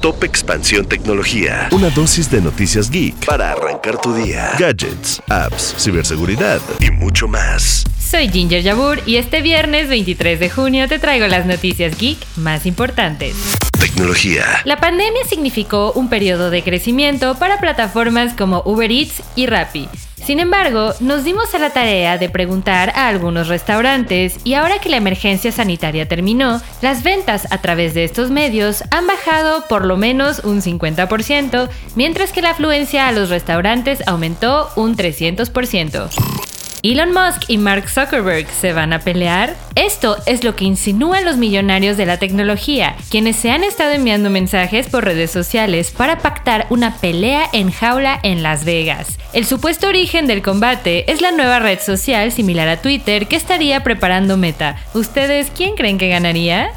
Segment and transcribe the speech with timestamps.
[0.00, 1.68] Top Expansión Tecnología.
[1.72, 4.52] Una dosis de noticias geek para arrancar tu día.
[4.58, 7.84] Gadgets, apps, ciberseguridad y mucho más.
[7.98, 12.64] Soy Ginger Yabur y este viernes 23 de junio te traigo las noticias geek más
[12.64, 13.34] importantes.
[13.78, 14.44] Tecnología.
[14.64, 19.88] La pandemia significó un periodo de crecimiento para plataformas como Uber Eats y Rappi.
[20.30, 24.88] Sin embargo, nos dimos a la tarea de preguntar a algunos restaurantes y ahora que
[24.88, 29.96] la emergencia sanitaria terminó, las ventas a través de estos medios han bajado por lo
[29.96, 36.49] menos un 50%, mientras que la afluencia a los restaurantes aumentó un 300%.
[36.82, 39.54] Elon Musk y Mark Zuckerberg se van a pelear?
[39.74, 44.30] Esto es lo que insinúan los millonarios de la tecnología, quienes se han estado enviando
[44.30, 49.18] mensajes por redes sociales para pactar una pelea en jaula en Las Vegas.
[49.34, 53.84] El supuesto origen del combate es la nueva red social similar a Twitter que estaría
[53.84, 54.76] preparando Meta.
[54.94, 56.70] ¿Ustedes quién creen que ganaría?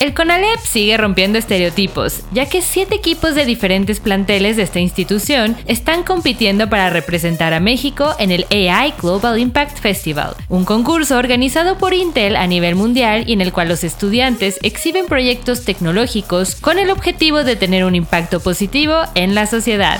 [0.00, 5.56] El CONALEP sigue rompiendo estereotipos, ya que siete equipos de diferentes planteles de esta institución
[5.66, 11.78] están compitiendo para representar a México en el AI Global Impact Festival, un concurso organizado
[11.78, 16.78] por Intel a nivel mundial y en el cual los estudiantes exhiben proyectos tecnológicos con
[16.78, 19.98] el objetivo de tener un impacto positivo en la sociedad.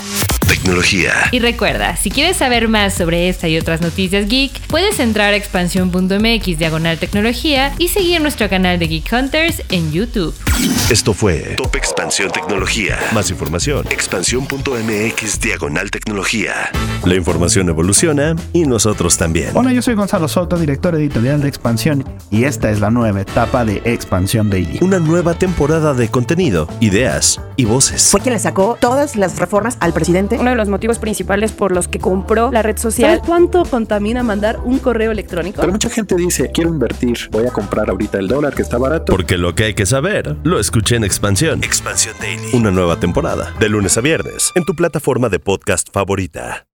[0.48, 1.12] Tecnología.
[1.30, 5.36] Y recuerda, si quieres saber más sobre esta y otras noticias geek, puedes entrar a
[5.36, 10.34] expansión.mx diagonal tecnología y seguir nuestro canal de Geek Hunters en YouTube.
[10.90, 12.98] Esto fue Top Expansión Tecnología.
[13.12, 13.86] Más información.
[13.90, 16.70] Expansión.mx diagonal tecnología.
[17.05, 19.50] La información evoluciona y nosotros también.
[19.55, 23.64] Hola, yo soy Gonzalo Soto, director editorial de Expansión, y esta es la nueva etapa
[23.64, 24.78] de Expansión Daily.
[24.80, 28.11] Una nueva temporada de contenido, ideas y voces.
[28.11, 30.39] Fue quien le sacó todas las reformas al presidente.
[30.39, 33.17] Uno de los motivos principales por los que compró la red social.
[33.17, 35.61] ¿Sabes cuánto contamina mandar un correo electrónico?
[35.61, 39.12] Pero mucha gente dice, quiero invertir, voy a comprar ahorita el dólar que está barato.
[39.12, 41.64] Porque lo que hay que saber, lo escuché en Expansión.
[41.64, 42.51] Expansión Daily.
[42.53, 46.69] Una nueva temporada, de lunes a viernes, en tu plataforma de podcast favorita.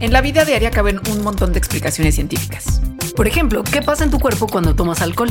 [0.00, 2.80] En la vida diaria caben un montón de explicaciones científicas.
[3.14, 5.30] Por ejemplo, ¿qué pasa en tu cuerpo cuando tomas alcohol?